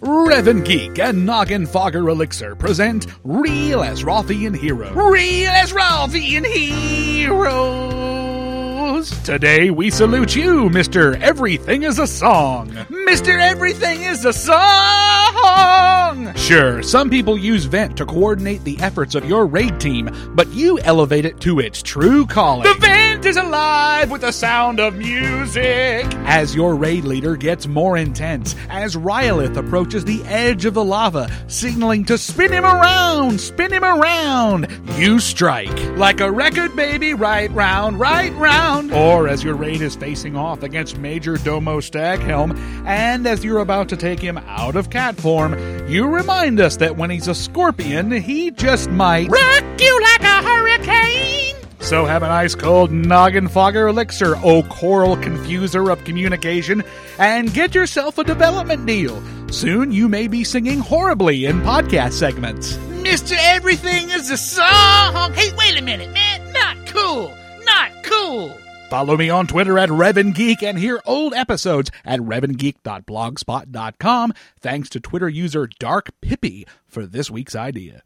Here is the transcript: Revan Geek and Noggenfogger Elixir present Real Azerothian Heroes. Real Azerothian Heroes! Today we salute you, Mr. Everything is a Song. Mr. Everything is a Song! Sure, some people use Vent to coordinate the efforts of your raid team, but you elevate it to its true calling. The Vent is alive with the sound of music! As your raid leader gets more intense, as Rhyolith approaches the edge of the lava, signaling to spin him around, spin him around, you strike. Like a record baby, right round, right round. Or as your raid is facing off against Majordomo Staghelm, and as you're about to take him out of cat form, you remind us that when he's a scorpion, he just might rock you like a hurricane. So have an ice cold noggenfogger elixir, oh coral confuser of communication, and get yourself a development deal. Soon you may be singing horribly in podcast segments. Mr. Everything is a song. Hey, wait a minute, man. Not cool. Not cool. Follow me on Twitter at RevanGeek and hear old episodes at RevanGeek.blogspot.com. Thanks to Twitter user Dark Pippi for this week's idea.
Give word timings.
Revan 0.00 0.64
Geek 0.64 0.98
and 0.98 1.28
Noggenfogger 1.28 2.08
Elixir 2.08 2.54
present 2.54 3.06
Real 3.22 3.80
Azerothian 3.80 4.56
Heroes. 4.56 4.96
Real 4.96 5.50
Azerothian 5.50 6.46
Heroes! 6.46 8.00
Today 9.24 9.68
we 9.70 9.90
salute 9.90 10.34
you, 10.34 10.70
Mr. 10.70 11.20
Everything 11.20 11.82
is 11.82 11.98
a 11.98 12.06
Song. 12.06 12.70
Mr. 12.70 13.38
Everything 13.38 14.00
is 14.02 14.24
a 14.24 14.32
Song! 14.32 16.34
Sure, 16.34 16.82
some 16.82 17.10
people 17.10 17.36
use 17.36 17.66
Vent 17.66 17.94
to 17.98 18.06
coordinate 18.06 18.64
the 18.64 18.78
efforts 18.80 19.14
of 19.14 19.26
your 19.26 19.44
raid 19.46 19.78
team, 19.78 20.08
but 20.34 20.48
you 20.54 20.78
elevate 20.80 21.26
it 21.26 21.40
to 21.40 21.60
its 21.60 21.82
true 21.82 22.24
calling. 22.24 22.62
The 22.62 22.74
Vent 22.80 22.99
is 23.10 23.36
alive 23.36 24.10
with 24.10 24.20
the 24.20 24.32
sound 24.32 24.80
of 24.80 24.94
music! 24.96 26.06
As 26.26 26.54
your 26.54 26.74
raid 26.74 27.04
leader 27.04 27.36
gets 27.36 27.66
more 27.66 27.96
intense, 27.96 28.54
as 28.68 28.96
Rhyolith 28.96 29.56
approaches 29.56 30.04
the 30.04 30.22
edge 30.24 30.64
of 30.64 30.74
the 30.74 30.84
lava, 30.84 31.30
signaling 31.48 32.04
to 32.06 32.16
spin 32.16 32.52
him 32.52 32.64
around, 32.64 33.40
spin 33.40 33.72
him 33.72 33.84
around, 33.84 34.68
you 34.96 35.20
strike. 35.20 35.78
Like 35.96 36.20
a 36.20 36.30
record 36.30 36.74
baby, 36.76 37.14
right 37.14 37.50
round, 37.52 37.98
right 37.98 38.34
round. 38.34 38.92
Or 38.92 39.28
as 39.28 39.42
your 39.42 39.54
raid 39.54 39.80
is 39.80 39.96
facing 39.96 40.36
off 40.36 40.62
against 40.62 40.96
Majordomo 40.96 41.82
Staghelm, 41.82 42.56
and 42.86 43.26
as 43.26 43.44
you're 43.44 43.58
about 43.58 43.88
to 43.90 43.96
take 43.96 44.20
him 44.20 44.38
out 44.38 44.76
of 44.76 44.90
cat 44.90 45.16
form, 45.16 45.58
you 45.88 46.06
remind 46.06 46.60
us 46.60 46.76
that 46.76 46.96
when 46.96 47.10
he's 47.10 47.28
a 47.28 47.34
scorpion, 47.34 48.10
he 48.10 48.50
just 48.50 48.90
might 48.90 49.28
rock 49.28 49.80
you 49.80 50.00
like 50.00 50.22
a 50.22 50.42
hurricane. 50.42 51.39
So 51.90 52.04
have 52.04 52.22
an 52.22 52.30
ice 52.30 52.54
cold 52.54 52.92
noggenfogger 52.92 53.90
elixir, 53.90 54.36
oh 54.44 54.62
coral 54.62 55.16
confuser 55.16 55.90
of 55.90 56.04
communication, 56.04 56.84
and 57.18 57.52
get 57.52 57.74
yourself 57.74 58.18
a 58.18 58.22
development 58.22 58.86
deal. 58.86 59.20
Soon 59.50 59.90
you 59.90 60.08
may 60.08 60.28
be 60.28 60.44
singing 60.44 60.78
horribly 60.78 61.46
in 61.46 61.60
podcast 61.62 62.12
segments. 62.12 62.76
Mr. 62.76 63.36
Everything 63.36 64.08
is 64.10 64.30
a 64.30 64.36
song. 64.36 65.32
Hey, 65.32 65.50
wait 65.56 65.80
a 65.80 65.82
minute, 65.82 66.12
man. 66.12 66.52
Not 66.52 66.76
cool. 66.86 67.36
Not 67.64 67.90
cool. 68.04 68.56
Follow 68.88 69.16
me 69.16 69.28
on 69.28 69.48
Twitter 69.48 69.76
at 69.76 69.88
RevanGeek 69.88 70.62
and 70.62 70.78
hear 70.78 71.02
old 71.04 71.34
episodes 71.34 71.90
at 72.04 72.20
RevanGeek.blogspot.com. 72.20 74.32
Thanks 74.60 74.88
to 74.90 75.00
Twitter 75.00 75.28
user 75.28 75.68
Dark 75.80 76.10
Pippi 76.20 76.68
for 76.86 77.04
this 77.04 77.32
week's 77.32 77.56
idea. 77.56 78.04